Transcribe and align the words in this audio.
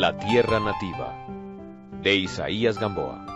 La 0.00 0.16
Tierra 0.16 0.60
Nativa 0.60 1.26
de 2.00 2.14
Isaías 2.14 2.80
Gamboa 2.80 3.26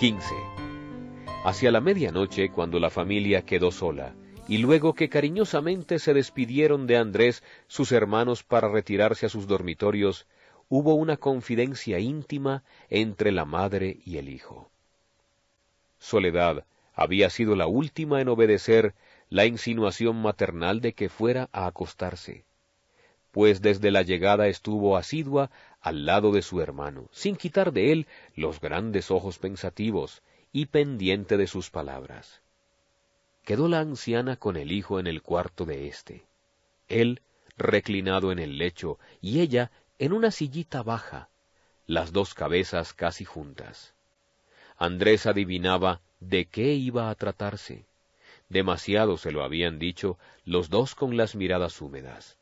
15. 0.00 0.34
Hacia 1.44 1.70
la 1.70 1.80
medianoche, 1.80 2.50
cuando 2.50 2.80
la 2.80 2.90
familia 2.90 3.42
quedó 3.42 3.70
sola, 3.70 4.16
y 4.48 4.58
luego 4.58 4.94
que 4.94 5.08
cariñosamente 5.08 6.00
se 6.00 6.12
despidieron 6.12 6.88
de 6.88 6.96
Andrés 6.96 7.44
sus 7.68 7.92
hermanos 7.92 8.42
para 8.42 8.66
retirarse 8.66 9.26
a 9.26 9.28
sus 9.28 9.46
dormitorios, 9.46 10.26
hubo 10.68 10.94
una 10.94 11.16
confidencia 11.18 12.00
íntima 12.00 12.64
entre 12.90 13.30
la 13.30 13.44
madre 13.44 14.00
y 14.04 14.18
el 14.18 14.28
hijo. 14.28 14.72
Soledad 16.00 16.64
había 16.94 17.30
sido 17.30 17.54
la 17.54 17.68
última 17.68 18.20
en 18.20 18.28
obedecer 18.28 18.96
la 19.28 19.46
insinuación 19.46 20.20
maternal 20.20 20.80
de 20.80 20.94
que 20.94 21.08
fuera 21.08 21.48
a 21.52 21.68
acostarse, 21.68 22.44
pues 23.36 23.60
desde 23.60 23.90
la 23.90 24.00
llegada 24.00 24.48
estuvo 24.48 24.96
asidua 24.96 25.50
al 25.82 26.06
lado 26.06 26.32
de 26.32 26.40
su 26.40 26.62
hermano, 26.62 27.10
sin 27.12 27.36
quitar 27.36 27.70
de 27.70 27.92
él 27.92 28.06
los 28.34 28.62
grandes 28.62 29.10
ojos 29.10 29.38
pensativos 29.38 30.22
y 30.52 30.64
pendiente 30.64 31.36
de 31.36 31.46
sus 31.46 31.68
palabras. 31.68 32.40
Quedó 33.44 33.68
la 33.68 33.80
anciana 33.80 34.36
con 34.36 34.56
el 34.56 34.72
hijo 34.72 34.98
en 35.00 35.06
el 35.06 35.20
cuarto 35.20 35.66
de 35.66 35.86
éste, 35.86 36.24
él 36.88 37.20
reclinado 37.58 38.32
en 38.32 38.38
el 38.38 38.56
lecho 38.56 38.98
y 39.20 39.40
ella 39.40 39.70
en 39.98 40.14
una 40.14 40.30
sillita 40.30 40.82
baja, 40.82 41.28
las 41.86 42.12
dos 42.12 42.32
cabezas 42.32 42.94
casi 42.94 43.26
juntas. 43.26 43.92
Andrés 44.78 45.26
adivinaba 45.26 46.00
de 46.20 46.46
qué 46.46 46.72
iba 46.72 47.10
a 47.10 47.14
tratarse. 47.14 47.84
Demasiado 48.48 49.18
se 49.18 49.30
lo 49.30 49.44
habían 49.44 49.78
dicho 49.78 50.16
los 50.46 50.70
dos 50.70 50.94
con 50.94 51.18
las 51.18 51.34
miradas 51.34 51.82
húmedas. 51.82 52.38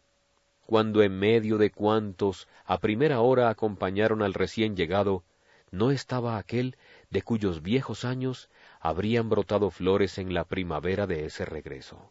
Cuando 0.67 1.03
en 1.03 1.19
medio 1.19 1.59
de 1.59 1.71
cuantos 1.71 2.49
a 2.65 2.79
primera 2.79 3.21
hora 3.21 3.51
acompañaron 3.51 4.23
al 4.23 4.35
recién 4.35 4.77
llegado, 4.77 5.23
no 5.71 5.91
estaba 5.91 6.39
aquel 6.39 6.77
de 7.11 7.23
cuyos 7.23 7.63
viejos 7.63 8.05
años 8.05 8.49
habrían 8.81 9.29
brotado 9.29 9.71
flores 9.71 10.19
en 10.19 10.33
la 10.33 10.45
primavera 10.45 11.07
de 11.07 11.27
ese 11.27 11.45
regreso. 11.45 12.11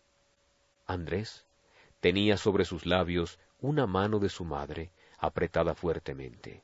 Andrés 0.85 1.45
tenía 1.99 2.37
sobre 2.37 2.65
sus 2.65 2.85
labios 2.85 3.39
una 3.61 3.87
mano 3.87 4.19
de 4.19 4.29
su 4.29 4.43
madre 4.43 4.91
apretada 5.17 5.73
fuertemente. 5.73 6.61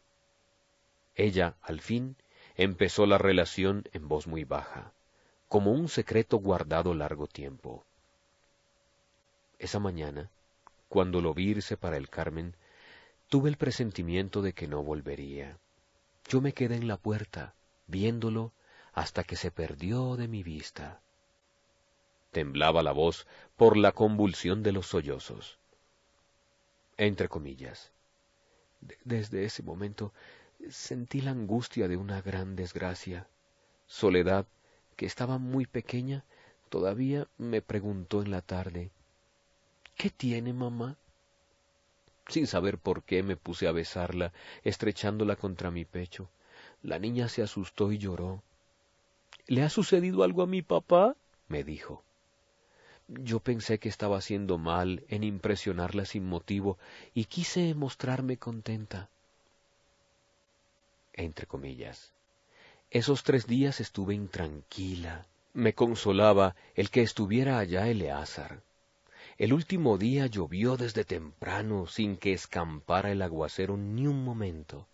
Ella, 1.16 1.56
al 1.62 1.80
fin, 1.80 2.18
empezó 2.56 3.06
la 3.06 3.18
relación 3.18 3.84
en 3.94 4.08
voz 4.08 4.28
muy 4.28 4.44
baja 4.44 4.92
como 5.50 5.72
un 5.72 5.90
secreto 5.90 6.38
guardado 6.38 6.94
largo 6.94 7.26
tiempo. 7.26 7.84
Esa 9.58 9.80
mañana, 9.80 10.30
cuando 10.90 11.22
lo 11.22 11.34
vi 11.36 11.50
irse 11.52 11.78
para 11.78 11.98
el 11.98 12.10
Carmen, 12.10 12.56
tuve 13.30 13.50
el 13.50 13.58
presentimiento 13.58 14.42
de 14.42 14.54
que 14.54 14.68
no 14.68 14.84
volvería. 14.84 15.60
Yo 16.28 16.42
me 16.42 16.54
quedé 16.54 16.76
en 16.76 16.88
la 16.88 16.98
puerta, 16.98 17.54
viéndolo 17.88 18.52
hasta 18.94 19.24
que 19.24 19.36
se 19.36 19.52
perdió 19.52 20.18
de 20.18 20.28
mi 20.28 20.42
vista. 20.42 21.00
Temblaba 22.32 22.82
la 22.84 22.92
voz 22.92 23.28
por 23.56 23.78
la 23.78 23.92
convulsión 23.92 24.64
de 24.64 24.72
los 24.72 24.88
sollozos. 24.88 25.60
Entre 26.98 27.30
comillas. 27.30 27.92
desde 29.04 29.46
ese 29.46 29.62
momento 29.62 30.12
sentí 30.70 31.22
la 31.22 31.32
angustia 31.32 31.88
de 31.88 31.98
una 31.98 32.22
gran 32.22 32.56
desgracia, 32.56 33.28
soledad 33.88 34.48
que 34.96 35.06
estaba 35.06 35.38
muy 35.38 35.66
pequeña, 35.66 36.26
todavía 36.70 37.28
me 37.38 37.62
preguntó 37.62 38.22
en 38.22 38.32
la 38.32 38.42
tarde 38.42 38.92
¿Qué 40.00 40.10
tiene, 40.10 40.54
mamá? 40.54 40.96
Sin 42.30 42.48
saber 42.48 42.78
por 42.78 43.04
qué 43.04 43.22
me 43.22 43.36
puse 43.36 43.68
a 43.68 43.74
besarla, 43.74 44.32
estrechándola 44.64 45.36
contra 45.36 45.72
mi 45.72 45.84
pecho. 45.84 46.30
La 46.82 47.00
niña 47.00 47.28
se 47.28 47.42
asustó 47.42 47.92
y 47.92 47.98
lloró. 47.98 48.42
¿Le 49.46 49.62
ha 49.62 49.68
sucedido 49.68 50.24
algo 50.24 50.42
a 50.42 50.48
mi 50.48 50.62
papá? 50.62 51.18
me 51.50 51.66
dijo. 51.66 52.02
Yo 53.10 53.42
pensé 53.42 53.78
que 53.80 53.90
estaba 53.90 54.18
haciendo 54.18 54.58
mal 54.58 55.04
en 55.10 55.26
impresionarla 55.26 56.06
sin 56.06 56.26
motivo 56.26 56.78
y 57.14 57.26
quise 57.26 57.76
mostrarme 57.76 58.38
contenta. 58.38 59.10
Entre 61.12 61.46
comillas. 61.46 62.14
Esos 62.90 63.24
tres 63.24 63.48
días 63.48 63.82
estuve 63.82 64.16
intranquila. 64.16 65.28
Me 65.54 65.74
consolaba 65.74 66.56
el 66.76 66.90
que 66.90 67.02
estuviera 67.02 67.60
allá 67.60 67.90
Eleazar. 67.90 68.62
El 69.40 69.54
último 69.54 69.98
día 69.98 70.28
llovió 70.28 70.78
desde 70.78 71.04
temprano 71.04 71.88
sin 71.88 72.18
que 72.18 72.34
escampara 72.34 73.10
el 73.12 73.24
aguacero 73.24 73.76
ni 73.78 74.06
un 74.06 74.24
momento. 74.24 74.86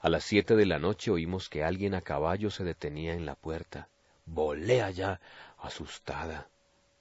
A 0.00 0.08
las 0.08 0.24
siete 0.24 0.56
de 0.56 0.64
la 0.64 0.78
noche 0.78 1.10
oímos 1.10 1.50
que 1.50 1.62
alguien 1.62 1.94
a 1.94 2.00
caballo 2.00 2.50
se 2.50 2.64
detenía 2.64 3.12
en 3.12 3.26
la 3.26 3.34
puerta. 3.34 3.88
Volé 4.24 4.80
allá, 4.80 5.20
asustada. 5.58 6.48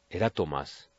Era 0.10 0.30
Tomás. 0.30 0.90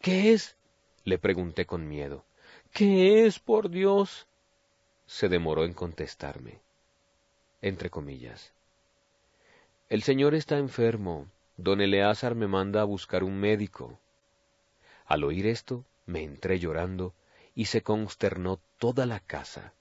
¿Qué 0.00 0.32
es? 0.32 0.54
le 1.02 1.18
pregunté 1.18 1.66
con 1.66 1.88
miedo. 1.88 2.24
¿Qué 2.72 3.26
es, 3.26 3.40
por 3.40 3.70
Dios? 3.70 4.28
Se 5.06 5.28
demoró 5.28 5.64
en 5.64 5.74
contestarme 5.74 6.60
entre 7.62 7.90
comillas. 7.90 8.52
El 9.88 10.02
señor 10.02 10.34
está 10.34 10.58
enfermo. 10.58 11.28
Don 11.56 11.80
Eleazar 11.80 12.34
me 12.34 12.48
manda 12.48 12.80
a 12.80 12.84
buscar 12.84 13.22
un 13.22 13.38
médico. 13.38 13.98
Al 15.12 15.24
oír 15.24 15.46
esto, 15.46 15.84
me 16.06 16.22
entré 16.22 16.58
llorando 16.58 17.12
y 17.54 17.66
se 17.66 17.82
consternó 17.82 18.60
toda 18.78 19.04
la 19.04 19.20
casa. 19.20 19.74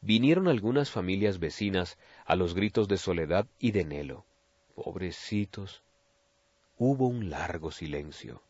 Vinieron 0.00 0.46
algunas 0.46 0.92
familias 0.92 1.40
vecinas 1.40 1.98
a 2.24 2.36
los 2.36 2.54
gritos 2.54 2.86
de 2.86 2.96
soledad 2.96 3.48
y 3.58 3.72
de 3.72 3.84
Nelo. 3.84 4.24
Pobrecitos. 4.76 5.82
Hubo 6.78 7.08
un 7.08 7.30
largo 7.30 7.72
silencio. 7.72 8.42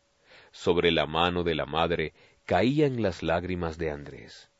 Sobre 0.51 0.91
la 0.91 1.07
mano 1.07 1.43
de 1.43 1.55
la 1.55 1.65
madre 1.65 2.13
caían 2.45 3.01
las 3.01 3.23
lágrimas 3.23 3.79
de 3.79 3.89
Andrés. 3.89 4.51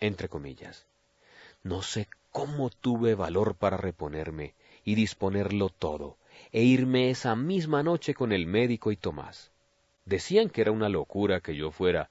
Entre 0.00 0.28
comillas. 0.28 0.84
No 1.62 1.80
sé 1.82 2.08
cómo 2.32 2.70
tuve 2.70 3.14
valor 3.14 3.54
para 3.54 3.76
reponerme 3.76 4.54
y 4.82 4.96
disponerlo 4.96 5.68
todo, 5.68 6.18
e 6.50 6.64
irme 6.64 7.10
esa 7.10 7.36
misma 7.36 7.84
noche 7.84 8.14
con 8.14 8.32
el 8.32 8.48
médico 8.48 8.90
y 8.90 8.96
Tomás. 8.96 9.52
Decían 10.06 10.48
que 10.48 10.62
era 10.62 10.72
una 10.72 10.88
locura 10.88 11.40
que 11.40 11.54
yo 11.54 11.70
fuera. 11.70 12.10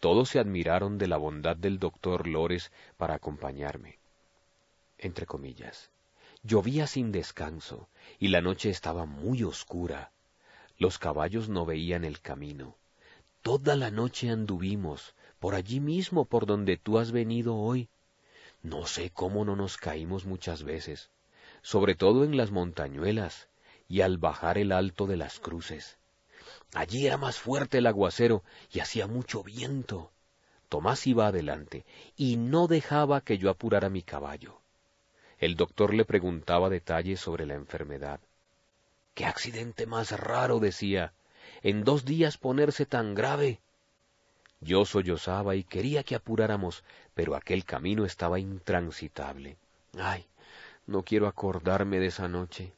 Todos 0.00 0.30
se 0.30 0.38
admiraron 0.38 0.96
de 0.96 1.08
la 1.08 1.18
bondad 1.18 1.56
del 1.56 1.78
doctor 1.78 2.26
Lores 2.26 2.72
para 2.96 3.14
acompañarme. 3.14 3.98
Entre 4.96 5.26
comillas. 5.26 5.90
Llovía 6.42 6.86
sin 6.86 7.12
descanso, 7.12 7.88
y 8.18 8.28
la 8.28 8.40
noche 8.40 8.70
estaba 8.70 9.04
muy 9.04 9.42
oscura. 9.42 10.10
Los 10.78 10.98
caballos 10.98 11.50
no 11.50 11.66
veían 11.66 12.04
el 12.04 12.20
camino. 12.20 12.76
Toda 13.42 13.76
la 13.76 13.90
noche 13.90 14.30
anduvimos, 14.30 15.14
por 15.38 15.54
allí 15.54 15.80
mismo 15.80 16.24
por 16.24 16.46
donde 16.46 16.76
tú 16.76 16.98
has 16.98 17.12
venido 17.12 17.56
hoy, 17.56 17.88
no 18.62 18.86
sé 18.86 19.10
cómo 19.10 19.44
no 19.44 19.56
nos 19.56 19.76
caímos 19.76 20.24
muchas 20.24 20.62
veces, 20.62 21.10
sobre 21.62 21.96
todo 21.96 22.22
en 22.22 22.36
las 22.36 22.52
montañuelas 22.52 23.48
y 23.88 24.02
al 24.02 24.18
bajar 24.18 24.56
el 24.56 24.70
alto 24.70 25.08
de 25.08 25.16
las 25.16 25.40
cruces. 25.40 25.98
Allí 26.74 27.06
era 27.06 27.18
más 27.18 27.38
fuerte 27.38 27.78
el 27.78 27.86
aguacero 27.86 28.42
y 28.72 28.80
hacía 28.80 29.06
mucho 29.06 29.42
viento. 29.42 30.10
Tomás 30.68 31.06
iba 31.06 31.26
adelante 31.26 31.84
y 32.16 32.36
no 32.36 32.66
dejaba 32.66 33.20
que 33.20 33.36
yo 33.36 33.50
apurara 33.50 33.90
mi 33.90 34.02
caballo. 34.02 34.58
El 35.38 35.56
doctor 35.56 35.92
le 35.92 36.04
preguntaba 36.04 36.70
detalles 36.70 37.20
sobre 37.20 37.44
la 37.44 37.54
enfermedad. 37.54 38.20
¡Qué 39.14 39.26
accidente 39.26 39.86
más 39.86 40.12
raro! 40.12 40.60
decía. 40.60 41.12
En 41.62 41.84
dos 41.84 42.04
días 42.04 42.38
ponerse 42.38 42.86
tan 42.86 43.14
grave. 43.14 43.60
Yo 44.60 44.84
sollozaba 44.86 45.56
y 45.56 45.64
quería 45.64 46.04
que 46.04 46.14
apuráramos, 46.14 46.84
pero 47.14 47.34
aquel 47.34 47.64
camino 47.64 48.06
estaba 48.06 48.38
intransitable. 48.38 49.56
Ay, 49.98 50.24
no 50.86 51.02
quiero 51.02 51.26
acordarme 51.26 51.98
de 51.98 52.06
esa 52.06 52.28
noche. 52.28 52.72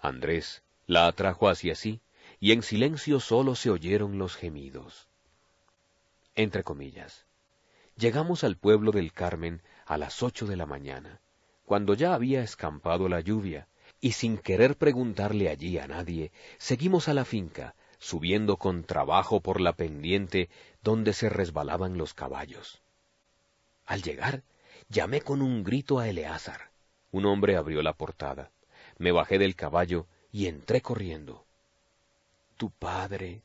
Andrés 0.00 0.62
la 0.86 1.08
atrajo 1.08 1.48
hacia 1.48 1.74
sí, 1.74 2.00
y 2.40 2.52
en 2.52 2.62
silencio 2.62 3.20
solo 3.20 3.54
se 3.54 3.70
oyeron 3.70 4.18
los 4.18 4.36
gemidos. 4.36 5.08
Entre 6.34 6.62
comillas. 6.62 7.26
Llegamos 7.96 8.44
al 8.44 8.56
pueblo 8.56 8.92
del 8.92 9.12
Carmen 9.12 9.62
a 9.86 9.96
las 9.96 10.22
ocho 10.22 10.46
de 10.46 10.56
la 10.56 10.66
mañana, 10.66 11.20
cuando 11.64 11.94
ya 11.94 12.14
había 12.14 12.42
escampado 12.42 13.08
la 13.08 13.20
lluvia, 13.20 13.68
y 14.00 14.12
sin 14.12 14.36
querer 14.36 14.76
preguntarle 14.76 15.48
allí 15.48 15.78
a 15.78 15.86
nadie, 15.86 16.30
seguimos 16.58 17.08
a 17.08 17.14
la 17.14 17.24
finca, 17.24 17.74
subiendo 17.98 18.58
con 18.58 18.84
trabajo 18.84 19.40
por 19.40 19.60
la 19.60 19.72
pendiente 19.72 20.50
donde 20.82 21.14
se 21.14 21.30
resbalaban 21.30 21.96
los 21.96 22.12
caballos. 22.12 22.82
Al 23.86 24.02
llegar, 24.02 24.42
llamé 24.88 25.22
con 25.22 25.40
un 25.40 25.64
grito 25.64 25.98
a 25.98 26.08
Eleazar. 26.08 26.70
Un 27.10 27.24
hombre 27.24 27.56
abrió 27.56 27.82
la 27.82 27.94
portada. 27.94 28.50
Me 28.98 29.12
bajé 29.12 29.38
del 29.38 29.56
caballo 29.56 30.06
y 30.30 30.46
entré 30.46 30.82
corriendo. 30.82 31.45
Tu 32.56 32.70
padre, 32.70 33.42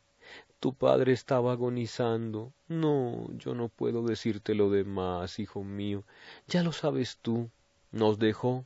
Tu 0.59 0.73
padre 0.73 1.11
estaba 1.11 1.53
agonizando. 1.53 2.53
No, 2.67 3.27
yo 3.37 3.55
no 3.55 3.67
puedo 3.67 4.03
decirte 4.03 4.55
lo 4.55 4.69
demás, 4.69 5.39
hijo 5.39 5.63
mío. 5.63 6.03
Ya 6.47 6.63
lo 6.63 6.71
sabes 6.71 7.17
tú. 7.21 7.49
Nos 7.91 8.19
dejó. 8.19 8.65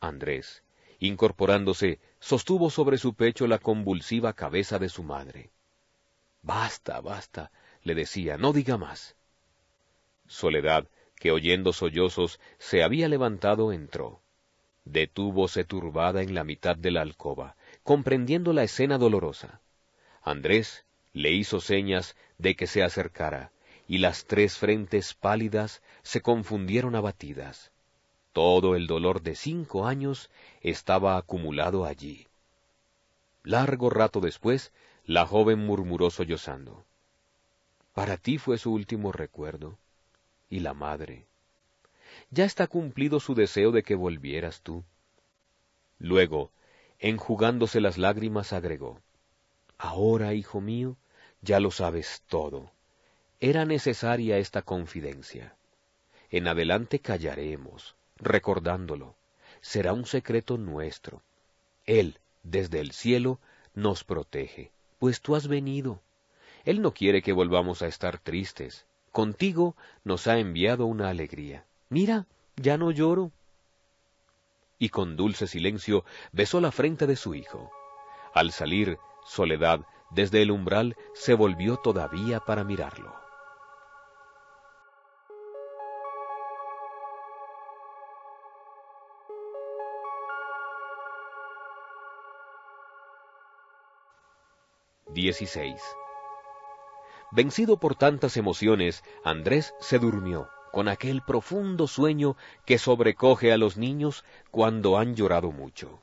Andrés, 0.00 0.62
incorporándose, 0.98 1.98
sostuvo 2.20 2.70
sobre 2.70 2.96
su 2.96 3.14
pecho 3.14 3.46
la 3.46 3.58
convulsiva 3.58 4.32
cabeza 4.32 4.78
de 4.78 4.88
su 4.88 5.02
madre. 5.02 5.50
Basta, 6.42 7.00
basta, 7.00 7.50
le 7.82 7.94
decía, 7.94 8.38
no 8.38 8.52
diga 8.52 8.78
más. 8.78 9.16
Soledad, 10.26 10.88
que 11.16 11.32
oyendo 11.32 11.72
sollozos 11.74 12.40
se 12.58 12.82
había 12.82 13.08
levantado, 13.08 13.72
entró. 13.72 14.22
Detúvose 14.84 15.64
turbada 15.64 16.22
en 16.22 16.34
la 16.34 16.44
mitad 16.44 16.76
de 16.76 16.90
la 16.90 17.02
alcoba, 17.02 17.56
comprendiendo 17.82 18.52
la 18.52 18.62
escena 18.62 18.98
dolorosa. 18.98 19.60
Andrés 20.22 20.84
le 21.12 21.30
hizo 21.32 21.60
señas 21.60 22.16
de 22.38 22.54
que 22.56 22.66
se 22.66 22.82
acercara, 22.82 23.50
y 23.88 23.98
las 23.98 24.24
tres 24.26 24.56
frentes 24.56 25.14
pálidas 25.14 25.82
se 26.02 26.20
confundieron 26.20 26.94
abatidas. 26.94 27.72
Todo 28.32 28.76
el 28.76 28.86
dolor 28.86 29.22
de 29.22 29.34
cinco 29.34 29.86
años 29.86 30.30
estaba 30.62 31.16
acumulado 31.16 31.84
allí. 31.84 32.28
Largo 33.42 33.90
rato 33.90 34.20
después, 34.20 34.72
la 35.04 35.26
joven 35.26 35.58
murmuró 35.58 36.10
sollozando. 36.10 36.84
Para 37.94 38.16
ti 38.16 38.38
fue 38.38 38.58
su 38.58 38.72
último 38.72 39.10
recuerdo. 39.10 39.78
Y 40.48 40.60
la 40.60 40.74
madre. 40.74 41.26
Ya 42.30 42.44
está 42.44 42.66
cumplido 42.66 43.18
su 43.18 43.34
deseo 43.34 43.72
de 43.72 43.82
que 43.82 43.94
volvieras 43.94 44.62
tú. 44.62 44.84
Luego, 45.98 46.50
enjugándose 47.00 47.80
las 47.80 47.98
lágrimas, 47.98 48.52
agregó, 48.52 49.00
Ahora, 49.82 50.34
hijo 50.34 50.60
mío, 50.60 50.98
ya 51.40 51.58
lo 51.58 51.70
sabes 51.70 52.22
todo. 52.28 52.70
Era 53.40 53.64
necesaria 53.64 54.36
esta 54.36 54.60
confidencia. 54.60 55.56
En 56.30 56.46
adelante 56.46 56.98
callaremos, 56.98 57.96
recordándolo. 58.18 59.14
Será 59.62 59.94
un 59.94 60.04
secreto 60.04 60.58
nuestro. 60.58 61.22
Él, 61.86 62.18
desde 62.42 62.80
el 62.80 62.92
cielo, 62.92 63.40
nos 63.74 64.04
protege, 64.04 64.70
pues 64.98 65.22
tú 65.22 65.34
has 65.34 65.48
venido. 65.48 66.02
Él 66.66 66.82
no 66.82 66.92
quiere 66.92 67.22
que 67.22 67.32
volvamos 67.32 67.80
a 67.80 67.86
estar 67.86 68.18
tristes. 68.18 68.84
Contigo 69.12 69.76
nos 70.04 70.26
ha 70.26 70.38
enviado 70.38 70.84
una 70.84 71.08
alegría. 71.08 71.64
Mira, 71.88 72.26
ya 72.56 72.76
no 72.76 72.90
lloro. 72.90 73.32
Y 74.80 74.88
con 74.88 75.14
dulce 75.14 75.46
silencio 75.46 76.06
besó 76.32 76.58
la 76.58 76.72
frente 76.72 77.06
de 77.06 77.14
su 77.14 77.34
hijo. 77.34 77.70
Al 78.32 78.50
salir, 78.50 78.98
Soledad, 79.26 79.80
desde 80.10 80.40
el 80.40 80.50
umbral, 80.50 80.96
se 81.12 81.34
volvió 81.34 81.76
todavía 81.76 82.40
para 82.40 82.64
mirarlo. 82.64 83.14
Dieciséis. 95.10 95.82
Vencido 97.32 97.78
por 97.78 97.96
tantas 97.96 98.38
emociones, 98.38 99.04
Andrés 99.24 99.74
se 99.78 99.98
durmió, 99.98 100.48
con 100.72 100.88
aquel 100.88 101.22
profundo 101.22 101.86
sueño 101.86 102.36
que 102.64 102.78
sobrecoge 102.78 103.52
a 103.52 103.58
los 103.58 103.76
niños 103.76 104.24
cuando 104.50 104.98
han 104.98 105.14
llorado 105.14 105.52
mucho. 105.52 106.00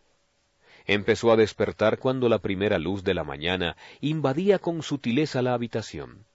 Empezó 0.86 1.32
a 1.32 1.36
despertar 1.36 2.00
cuando 2.00 2.30
la 2.30 2.40
primera 2.40 2.80
luz 2.80 3.04
de 3.04 3.14
la 3.14 3.24
mañana 3.24 3.76
invadía 4.00 4.60
con 4.60 4.82
sutileza 4.82 5.42
la 5.42 5.54
habitación. 5.54 6.26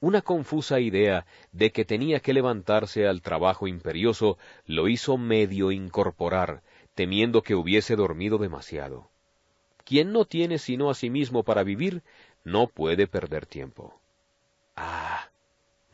Una 0.00 0.20
confusa 0.20 0.80
idea 0.80 1.24
de 1.52 1.72
que 1.72 1.86
tenía 1.86 2.20
que 2.20 2.34
levantarse 2.34 3.06
al 3.08 3.22
trabajo 3.22 3.66
imperioso 3.66 4.36
lo 4.66 4.88
hizo 4.88 5.16
medio 5.16 5.72
incorporar, 5.72 6.62
temiendo 6.94 7.42
que 7.42 7.54
hubiese 7.54 7.96
dormido 7.96 8.36
demasiado. 8.36 9.08
Quien 9.84 10.12
no 10.12 10.26
tiene 10.26 10.58
sino 10.58 10.90
a 10.90 10.94
sí 10.94 11.08
mismo 11.08 11.42
para 11.42 11.62
vivir, 11.62 12.02
no 12.44 12.66
puede 12.66 13.06
perder 13.06 13.46
tiempo. 13.46 13.98
Ah, 14.76 15.30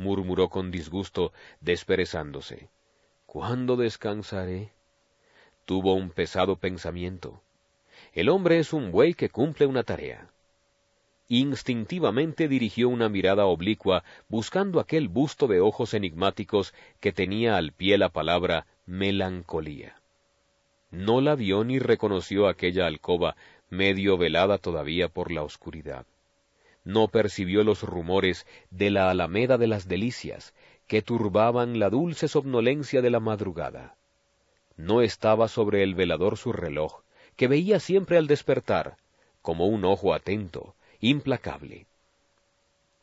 murmuró 0.00 0.49
con 0.49 0.70
disgusto, 0.70 1.32
desperezándose. 1.61 2.69
¿Cuándo 3.26 3.76
descansaré? 3.76 4.73
Tuvo 5.67 5.94
un 5.94 6.11
pesado 6.11 6.56
pensamiento. 6.56 7.41
El 8.12 8.29
hombre 8.29 8.58
es 8.58 8.73
un 8.73 8.91
buey 8.91 9.14
que 9.14 9.29
cumple 9.29 9.67
una 9.67 9.85
tarea. 9.85 10.29
Instintivamente 11.29 12.49
dirigió 12.49 12.88
una 12.88 13.08
mirada 13.08 13.47
oblicua 13.47 14.02
buscando 14.29 14.81
aquel 14.81 15.06
busto 15.06 15.47
de 15.47 15.61
ojos 15.61 15.94
enigmáticos 15.94 16.75
que 16.99 17.12
tenía 17.12 17.56
al 17.56 17.70
pie 17.70 17.99
la 17.99 18.08
palabra 18.08 18.67
melancolía. 18.85 19.94
No 20.91 21.20
la 21.20 21.37
vio 21.37 21.62
ni 21.62 21.79
reconoció 21.79 22.49
aquella 22.49 22.87
alcoba 22.87 23.37
medio 23.69 24.19
velada 24.19 24.58
todavía 24.58 25.08
por 25.08 25.31
la 25.31 25.44
oscuridad. 25.44 26.05
No 26.85 27.09
percibió 27.09 27.62
los 27.65 27.82
rumores 27.82 28.47
de 28.71 28.91
la 28.91 29.11
alameda 29.11 29.59
de 29.59 29.67
las 29.67 29.87
delicias 29.87 30.55
que 30.87 31.03
turbaban 31.03 31.79
la 31.79 31.91
dulce 31.91 32.27
somnolencia 32.27 33.03
de 33.03 33.11
la 33.11 33.21
madrugada. 33.21 33.94
No 34.77 35.03
estaba 35.03 35.47
sobre 35.47 35.82
el 35.82 35.94
velador 35.94 36.37
su 36.37 36.53
reloj, 36.53 37.03
que 37.37 37.49
veía 37.49 37.81
siempre 37.81 38.17
al 38.17 38.27
despertar, 38.27 38.97
como 39.43 39.67
un 39.67 39.85
ojo 39.85 40.15
atento, 40.15 40.75
implacable. 41.00 41.87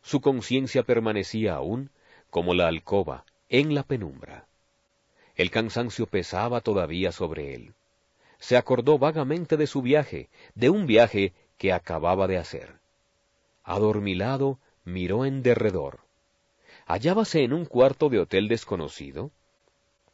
Su 0.01 0.21
conciencia 0.21 0.83
permanecía 0.83 1.55
aún, 1.55 1.91
como 2.29 2.53
la 2.53 2.67
alcoba, 2.67 3.25
en 3.49 3.73
la 3.73 3.83
penumbra. 3.83 4.47
El 5.35 5.51
cansancio 5.51 6.07
pesaba 6.07 6.61
todavía 6.61 7.11
sobre 7.11 7.53
él. 7.53 7.73
Se 8.39 8.57
acordó 8.57 8.97
vagamente 8.97 9.55
de 9.55 9.67
su 9.67 9.81
viaje, 9.81 10.29
de 10.55 10.69
un 10.69 10.87
viaje 10.87 11.33
que 11.57 11.73
acababa 11.73 12.27
de 12.27 12.37
hacer. 12.37 12.75
Adormilado, 13.67 14.59
miró 14.85 15.25
en 15.25 15.43
derredor. 15.43 15.99
¿Hallábase 16.85 17.43
en 17.43 17.51
un 17.51 17.65
cuarto 17.65 18.07
de 18.07 18.19
hotel 18.19 18.47
desconocido? 18.47 19.29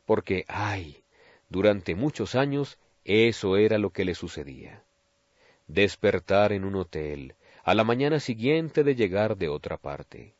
Porque, 0.08 0.44
ay, 0.48 1.04
durante 1.50 1.94
muchos 1.94 2.34
años 2.34 2.80
eso 3.06 3.56
era 3.56 3.78
lo 3.78 3.92
que 3.92 4.06
le 4.06 4.16
sucedía. 4.16 4.84
Despertar 5.68 6.52
en 6.52 6.66
un 6.66 6.76
hotel, 6.76 7.36
a 7.64 7.76
la 7.76 7.84
mañana 7.84 8.20
siguiente 8.20 8.84
de 8.84 8.96
llegar 8.96 9.38
de 9.38 9.50
otra 9.50 9.78
parte. 9.78 10.34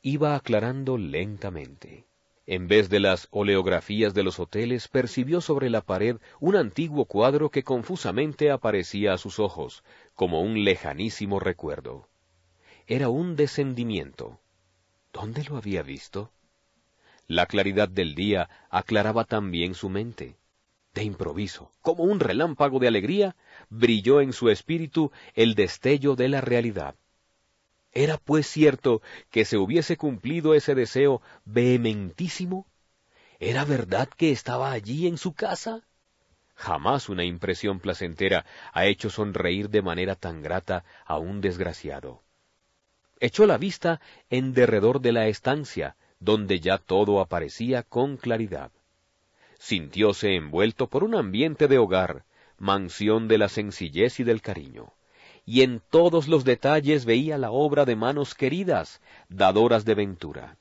Iba 0.00 0.36
aclarando 0.36 0.98
lentamente. 0.98 2.04
En 2.50 2.66
vez 2.66 2.88
de 2.88 2.98
las 2.98 3.28
oleografías 3.30 4.14
de 4.14 4.22
los 4.22 4.40
hoteles, 4.40 4.88
percibió 4.88 5.42
sobre 5.42 5.68
la 5.68 5.82
pared 5.82 6.16
un 6.40 6.56
antiguo 6.56 7.04
cuadro 7.04 7.50
que 7.50 7.62
confusamente 7.62 8.50
aparecía 8.50 9.12
a 9.12 9.18
sus 9.18 9.38
ojos, 9.38 9.84
como 10.14 10.40
un 10.40 10.64
lejanísimo 10.64 11.40
recuerdo. 11.40 12.08
Era 12.86 13.10
un 13.10 13.36
descendimiento. 13.36 14.40
¿Dónde 15.12 15.44
lo 15.44 15.58
había 15.58 15.82
visto? 15.82 16.32
La 17.26 17.44
claridad 17.44 17.90
del 17.90 18.14
día 18.14 18.48
aclaraba 18.70 19.24
también 19.24 19.74
su 19.74 19.90
mente. 19.90 20.38
De 20.94 21.04
improviso, 21.04 21.70
como 21.82 22.04
un 22.04 22.18
relámpago 22.18 22.78
de 22.78 22.88
alegría, 22.88 23.36
brilló 23.68 24.22
en 24.22 24.32
su 24.32 24.48
espíritu 24.48 25.12
el 25.34 25.54
destello 25.54 26.16
de 26.16 26.30
la 26.30 26.40
realidad. 26.40 26.94
¿Era 27.98 28.16
pues 28.16 28.46
cierto 28.46 29.02
que 29.28 29.44
se 29.44 29.56
hubiese 29.56 29.96
cumplido 29.96 30.54
ese 30.54 30.76
deseo 30.76 31.20
vehementísimo? 31.44 32.64
¿Era 33.40 33.64
verdad 33.64 34.08
que 34.08 34.30
estaba 34.30 34.70
allí 34.70 35.08
en 35.08 35.18
su 35.18 35.32
casa? 35.32 35.82
Jamás 36.54 37.08
una 37.08 37.24
impresión 37.24 37.80
placentera 37.80 38.46
ha 38.72 38.86
hecho 38.86 39.10
sonreír 39.10 39.68
de 39.68 39.82
manera 39.82 40.14
tan 40.14 40.42
grata 40.42 40.84
a 41.06 41.18
un 41.18 41.40
desgraciado. 41.40 42.22
Echó 43.18 43.46
la 43.46 43.58
vista 43.58 44.00
en 44.30 44.54
derredor 44.54 45.00
de 45.00 45.10
la 45.10 45.26
estancia, 45.26 45.96
donde 46.20 46.60
ya 46.60 46.78
todo 46.78 47.20
aparecía 47.20 47.82
con 47.82 48.16
claridad 48.16 48.70
sintióse 49.58 50.36
envuelto 50.36 50.86
por 50.86 51.02
un 51.02 51.16
ambiente 51.16 51.66
de 51.66 51.78
hogar, 51.78 52.24
mansión 52.58 53.26
de 53.26 53.38
la 53.38 53.48
sencillez 53.48 54.20
y 54.20 54.22
del 54.22 54.40
cariño, 54.40 54.92
y 55.48 55.62
en 55.62 55.80
todos 55.88 56.28
los 56.28 56.44
detalles 56.44 57.06
veía 57.06 57.38
la 57.38 57.50
obra 57.50 57.86
de 57.86 57.96
manos 57.96 58.34
queridas, 58.34 59.00
dadoras 59.30 59.86
de 59.86 59.94
ventura. 59.94 60.58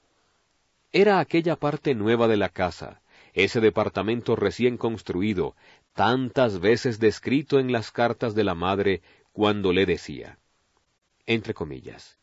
Era 0.93 1.19
aquella 1.19 1.57
parte 1.57 1.93
nueva 1.93 2.29
de 2.29 2.37
la 2.37 2.47
casa, 2.47 3.01
ese 3.33 3.59
departamento 3.59 4.37
recién 4.37 4.77
construido, 4.77 5.57
tantas 5.91 6.61
veces 6.61 7.01
descrito 7.01 7.59
en 7.59 7.73
las 7.73 7.91
cartas 7.91 8.33
de 8.33 8.45
la 8.45 8.55
madre 8.55 9.01
cuando 9.33 9.73
le 9.73 9.85
decía, 9.85 10.39
entre 11.25 11.53
comillas, 11.53 12.17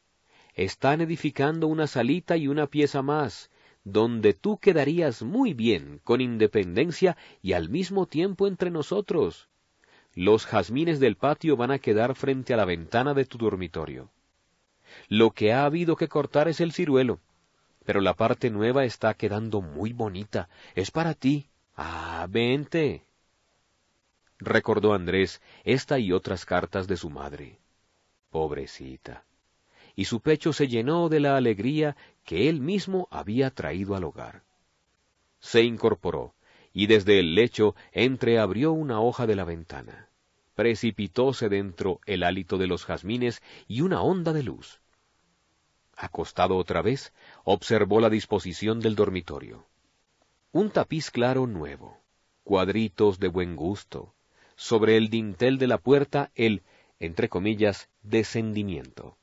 están 0.54 1.02
edificando 1.02 1.66
una 1.66 1.87
salita 1.87 2.38
y 2.38 2.49
una 2.49 2.66
pieza 2.66 3.02
más, 3.02 3.50
donde 3.85 4.33
tú 4.33 4.56
quedarías 4.56 5.23
muy 5.23 5.52
bien, 5.52 6.00
con 6.02 6.23
independencia 6.23 7.18
y 7.42 7.52
al 7.52 7.68
mismo 7.68 8.06
tiempo 8.06 8.47
entre 8.49 8.71
nosotros. 8.71 9.50
Los 10.14 10.47
jazmines 10.47 11.00
del 11.00 11.16
patio 11.16 11.56
van 11.56 11.71
a 11.71 11.78
quedar 11.78 12.14
frente 12.14 12.54
a 12.54 12.56
la 12.56 12.64
ventana 12.64 13.14
de 13.14 13.25
tu 13.25 13.38
dormitorio. 13.38 14.11
Lo 15.09 15.33
que 15.33 15.52
ha 15.52 15.64
habido 15.64 15.97
que 15.97 16.09
cortar 16.09 16.49
es 16.49 16.61
el 16.61 16.73
ciruelo, 16.73 17.21
pero 17.85 18.00
la 18.00 18.14
parte 18.14 18.50
nueva 18.50 18.85
está 18.85 19.14
quedando 19.14 19.61
muy 19.61 19.92
bonita. 19.92 20.49
Es 20.75 20.90
para 20.90 21.14
ti. 21.14 21.49
Ah, 21.76 22.26
vente. 22.30 23.04
Recordó 24.38 24.94
Andrés 24.94 25.42
esta 25.64 25.99
y 25.99 26.12
otras 26.12 26.44
cartas 26.44 26.87
de 26.87 26.97
su 26.97 27.11
madre. 27.11 27.59
Pobrecita. 28.30 29.25
Y 29.97 30.06
su 30.06 30.21
pecho 30.21 30.52
se 30.52 30.66
llenó 30.66 31.09
de 31.09 31.21
la 31.21 31.37
alegría 31.37 31.97
que 32.25 32.49
él 32.49 32.61
mismo 32.61 33.06
había 33.11 33.50
traído 33.50 33.94
al 33.94 34.04
hogar. 34.04 34.42
Se 35.38 35.62
incorporó, 35.62 36.35
y 36.75 36.88
desde 36.88 37.21
el 37.21 37.35
lecho 37.35 37.75
entreabrió 37.93 38.73
una 38.73 39.00
hoja 39.00 39.26
de 39.26 39.37
la 39.37 39.45
ventana. 39.45 40.09
Precipitóse 40.54 41.49
dentro 41.49 42.00
el 42.04 42.25
hálito 42.25 42.59
de 42.59 42.66
los 42.66 42.85
jazmines 42.85 43.43
y 43.66 43.81
una 43.81 44.02
onda 44.02 44.33
de 44.33 44.43
luz. 44.43 44.81
Acostado 45.97 46.57
otra 46.57 46.83
vez, 46.83 47.12
observó 47.45 48.00
la 48.00 48.11
disposición 48.11 48.81
del 48.81 48.97
dormitorio. 48.97 49.64
Un 50.50 50.71
tapiz 50.71 51.11
claro 51.11 51.47
nuevo, 51.47 51.99
cuadritos 52.43 53.21
de 53.21 53.28
buen 53.28 53.54
gusto, 53.54 54.12
sobre 54.57 54.97
el 54.97 55.09
dintel 55.09 55.59
de 55.59 55.69
la 55.69 55.78
puerta 55.78 56.33
el, 56.35 56.62
entre 56.99 57.28
comillas, 57.28 57.88
descendimiento. 58.02 59.16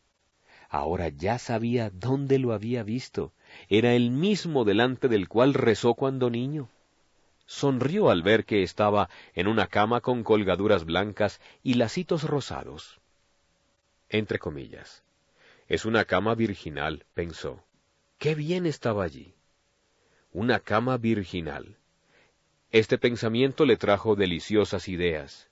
Ahora 0.70 1.10
ya 1.10 1.38
sabía 1.38 1.90
dónde 1.90 2.40
lo 2.40 2.54
había 2.54 2.84
visto. 2.84 3.34
Era 3.68 3.94
el 3.94 4.10
mismo 4.10 4.64
delante 4.64 5.10
del 5.10 5.28
cual 5.28 5.54
rezó 5.54 5.96
cuando 5.96 6.30
niño. 6.30 6.70
Sonrió 7.54 8.10
al 8.10 8.24
ver 8.24 8.46
que 8.46 8.64
estaba 8.64 9.10
en 9.34 9.46
una 9.46 9.68
cama 9.68 10.00
con 10.00 10.24
colgaduras 10.24 10.86
blancas 10.86 11.42
y 11.62 11.74
lacitos 11.74 12.24
rosados. 12.24 13.02
Entre 14.08 14.40
comillas. 14.40 15.04
Es 15.68 15.84
una 15.84 16.06
cama 16.06 16.34
virginal, 16.34 17.06
pensó. 17.14 17.62
Qué 18.18 18.36
bien 18.36 18.66
estaba 18.66 19.04
allí. 19.04 19.36
Una 20.32 20.62
cama 20.62 20.96
virginal. 20.96 21.78
Este 22.72 22.98
pensamiento 22.98 23.66
le 23.66 23.76
trajo 23.76 24.16
deliciosas 24.16 24.88
ideas, 24.88 25.50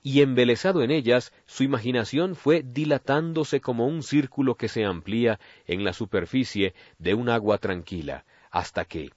y 0.00 0.22
embelesado 0.22 0.84
en 0.84 0.92
ellas, 0.92 1.32
su 1.46 1.64
imaginación 1.64 2.36
fue 2.36 2.62
dilatándose 2.62 3.60
como 3.60 3.88
un 3.88 4.04
círculo 4.04 4.54
que 4.54 4.68
se 4.68 4.84
amplía 4.84 5.40
en 5.66 5.82
la 5.82 5.92
superficie 5.92 6.72
de 6.98 7.14
un 7.14 7.28
agua 7.28 7.58
tranquila, 7.58 8.24
hasta 8.52 8.84
que, 8.84 9.10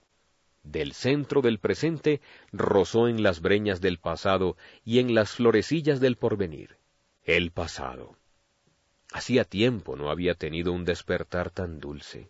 del 0.65 0.93
centro 0.93 1.41
del 1.41 1.59
presente, 1.59 2.21
rozó 2.51 3.07
en 3.07 3.23
las 3.23 3.39
breñas 3.39 3.81
del 3.81 3.99
pasado 3.99 4.57
y 4.83 4.99
en 4.99 5.13
las 5.15 5.31
florecillas 5.31 5.99
del 5.99 6.17
porvenir. 6.17 6.77
El 7.23 7.51
pasado. 7.51 8.17
Hacía 9.13 9.45
tiempo 9.45 9.95
no 9.95 10.09
había 10.09 10.35
tenido 10.35 10.73
un 10.73 10.83
despertar 10.83 11.49
tan 11.49 11.79
dulce. 11.79 12.29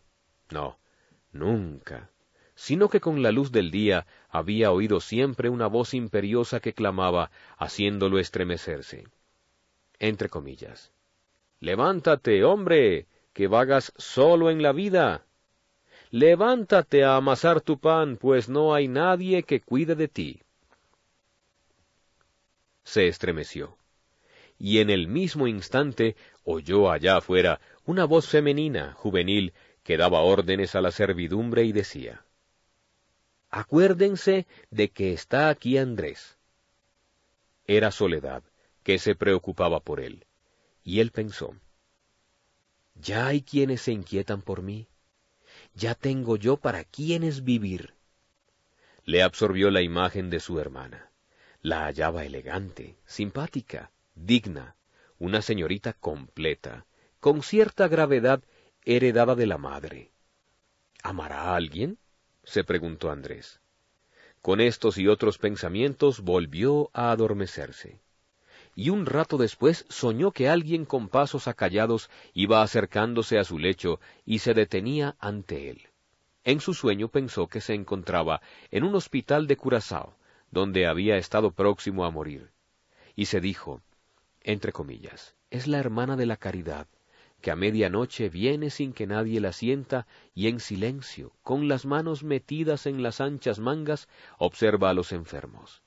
No, 0.51 0.77
nunca. 1.31 2.11
Sino 2.53 2.89
que 2.89 3.01
con 3.01 3.23
la 3.23 3.31
luz 3.31 3.51
del 3.51 3.71
día 3.71 4.05
había 4.29 4.71
oído 4.71 5.01
siempre 5.01 5.49
una 5.49 5.67
voz 5.67 5.93
imperiosa 5.93 6.59
que 6.59 6.73
clamaba, 6.73 7.31
haciéndolo 7.57 8.19
estremecerse. 8.19 9.05
Entre 9.99 10.29
comillas. 10.29 10.91
Levántate, 11.59 12.43
hombre, 12.43 13.07
que 13.33 13.47
vagas 13.47 13.91
solo 13.97 14.49
en 14.49 14.61
la 14.61 14.71
vida. 14.71 15.25
Levántate 16.15 17.03
a 17.03 17.17
amasar 17.17 17.59
tu 17.59 17.77
pan, 17.77 18.15
pues 18.15 18.47
no 18.47 18.73
hay 18.73 18.87
nadie 18.87 19.43
que 19.43 19.59
cuide 19.59 19.95
de 19.95 20.07
ti. 20.07 20.41
Se 22.85 23.07
estremeció 23.07 23.77
y 24.57 24.79
en 24.79 24.89
el 24.89 25.09
mismo 25.09 25.45
instante 25.45 26.15
oyó 26.45 26.89
allá 26.89 27.17
afuera 27.17 27.59
una 27.85 28.05
voz 28.05 28.29
femenina, 28.29 28.93
juvenil, 28.93 29.53
que 29.83 29.97
daba 29.97 30.21
órdenes 30.21 30.73
a 30.75 30.81
la 30.81 30.91
servidumbre 30.91 31.65
y 31.65 31.73
decía, 31.73 32.23
Acuérdense 33.49 34.47
de 34.71 34.91
que 34.91 35.11
está 35.11 35.49
aquí 35.49 35.77
Andrés. 35.77 36.37
Era 37.67 37.91
Soledad, 37.91 38.41
que 38.83 38.99
se 38.99 39.15
preocupaba 39.15 39.81
por 39.81 39.99
él, 39.99 40.25
y 40.81 41.01
él 41.01 41.11
pensó, 41.11 41.55
Ya 42.93 43.27
hay 43.27 43.41
quienes 43.41 43.81
se 43.81 43.91
inquietan 43.91 44.41
por 44.41 44.61
mí, 44.61 44.87
ya 45.75 45.93
tengo 45.93 46.37
yo 46.37 46.57
para 46.57 46.83
quienes 46.83 47.43
vivir. 47.43 47.93
Le 49.03 49.21
absorbió 49.21 49.69
la 49.69 49.81
imagen 49.81 50.29
de 50.29 50.39
su 50.39 50.59
hermana. 50.59 51.11
La 51.61 51.85
hallaba 51.85 52.25
elegante, 52.25 52.97
simpática, 53.05 53.91
digna, 54.15 54.75
una 55.19 55.41
señorita 55.41 55.93
completa, 55.93 56.85
con 57.19 57.43
cierta 57.43 57.87
gravedad 57.87 58.41
heredada 58.83 59.35
de 59.35 59.45
la 59.47 59.57
madre. 59.57 60.11
¿Amará 61.03 61.41
a 61.41 61.55
alguien? 61.55 61.97
se 62.43 62.63
preguntó 62.63 63.11
Andrés. 63.11 63.59
Con 64.41 64.61
estos 64.61 64.97
y 64.97 65.07
otros 65.07 65.37
pensamientos 65.37 66.21
volvió 66.21 66.89
a 66.93 67.11
adormecerse. 67.11 67.99
Y 68.75 68.89
un 68.89 69.05
rato 69.05 69.37
después 69.37 69.85
soñó 69.89 70.31
que 70.31 70.49
alguien 70.49 70.85
con 70.85 71.07
pasos 71.07 71.47
acallados 71.47 72.09
iba 72.33 72.61
acercándose 72.61 73.39
a 73.39 73.45
su 73.45 73.57
lecho 73.57 74.01
y 74.25 74.39
se 74.39 74.53
detenía 74.53 75.15
ante 75.19 75.69
él. 75.69 75.87
En 76.43 76.59
su 76.59 76.73
sueño 76.73 77.07
pensó 77.07 77.47
que 77.47 77.61
se 77.61 77.73
encontraba 77.73 78.41
en 78.69 78.83
un 78.83 78.93
hospital 78.93 79.47
de 79.47 79.57
Curazao, 79.57 80.15
donde 80.51 80.85
había 80.85 81.17
estado 81.17 81.51
próximo 81.51 82.05
a 82.05 82.11
morir, 82.11 82.51
y 83.15 83.25
se 83.25 83.39
dijo, 83.39 83.81
entre 84.41 84.71
comillas, 84.71 85.35
es 85.49 85.67
la 85.67 85.79
hermana 85.79 86.15
de 86.15 86.25
la 86.25 86.37
caridad, 86.37 86.87
que 87.41 87.51
a 87.51 87.55
medianoche 87.55 88.29
viene 88.29 88.69
sin 88.69 88.93
que 88.93 89.07
nadie 89.07 89.39
la 89.39 89.53
sienta 89.53 90.05
y 90.33 90.47
en 90.47 90.59
silencio, 90.59 91.31
con 91.43 91.67
las 91.67 91.85
manos 91.85 92.23
metidas 92.23 92.85
en 92.85 93.03
las 93.03 93.21
anchas 93.21 93.59
mangas, 93.59 94.07
observa 94.37 94.89
a 94.89 94.93
los 94.93 95.11
enfermos. 95.11 95.81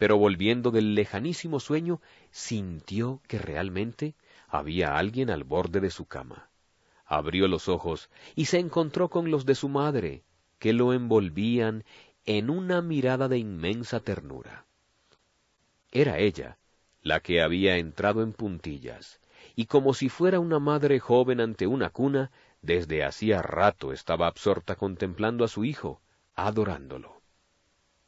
Pero 0.00 0.16
volviendo 0.16 0.70
del 0.70 0.94
lejanísimo 0.94 1.60
sueño, 1.60 2.00
sintió 2.30 3.20
que 3.28 3.38
realmente 3.38 4.14
había 4.48 4.96
alguien 4.96 5.28
al 5.28 5.44
borde 5.44 5.80
de 5.80 5.90
su 5.90 6.06
cama. 6.06 6.48
Abrió 7.04 7.48
los 7.48 7.68
ojos 7.68 8.08
y 8.34 8.46
se 8.46 8.58
encontró 8.60 9.10
con 9.10 9.30
los 9.30 9.44
de 9.44 9.54
su 9.54 9.68
madre, 9.68 10.22
que 10.58 10.72
lo 10.72 10.94
envolvían 10.94 11.84
en 12.24 12.48
una 12.48 12.80
mirada 12.80 13.28
de 13.28 13.36
inmensa 13.36 14.00
ternura. 14.00 14.64
Era 15.92 16.18
ella, 16.18 16.56
la 17.02 17.20
que 17.20 17.42
había 17.42 17.76
entrado 17.76 18.22
en 18.22 18.32
puntillas, 18.32 19.20
y 19.54 19.66
como 19.66 19.92
si 19.92 20.08
fuera 20.08 20.40
una 20.40 20.58
madre 20.58 20.98
joven 20.98 21.42
ante 21.42 21.66
una 21.66 21.90
cuna, 21.90 22.30
desde 22.62 23.04
hacía 23.04 23.42
rato 23.42 23.92
estaba 23.92 24.28
absorta 24.28 24.76
contemplando 24.76 25.44
a 25.44 25.48
su 25.48 25.62
hijo, 25.66 26.00
adorándolo. 26.34 27.20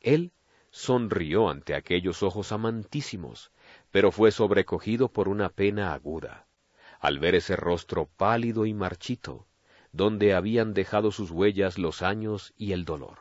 Él 0.00 0.32
sonrió 0.72 1.50
ante 1.50 1.74
aquellos 1.74 2.22
ojos 2.22 2.50
amantísimos, 2.50 3.52
pero 3.90 4.10
fue 4.10 4.32
sobrecogido 4.32 5.08
por 5.08 5.28
una 5.28 5.50
pena 5.50 5.92
aguda, 5.92 6.46
al 6.98 7.18
ver 7.18 7.36
ese 7.36 7.54
rostro 7.54 8.06
pálido 8.06 8.66
y 8.66 8.74
marchito, 8.74 9.46
donde 9.92 10.34
habían 10.34 10.72
dejado 10.72 11.12
sus 11.12 11.30
huellas 11.30 11.78
los 11.78 12.02
años 12.02 12.54
y 12.56 12.72
el 12.72 12.86
dolor. 12.86 13.18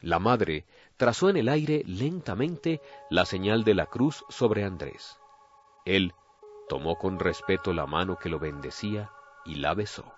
La 0.00 0.20
madre 0.20 0.64
trazó 0.96 1.28
en 1.28 1.36
el 1.36 1.48
aire 1.48 1.82
lentamente 1.84 2.80
la 3.10 3.24
señal 3.24 3.64
de 3.64 3.74
la 3.74 3.86
cruz 3.86 4.24
sobre 4.28 4.62
Andrés. 4.62 5.18
Él 5.84 6.14
tomó 6.68 6.96
con 6.96 7.18
respeto 7.18 7.72
la 7.72 7.86
mano 7.86 8.16
que 8.16 8.28
lo 8.28 8.38
bendecía 8.38 9.10
y 9.44 9.56
la 9.56 9.74
besó. 9.74 10.17